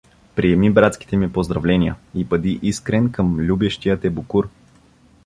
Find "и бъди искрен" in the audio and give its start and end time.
2.15-3.11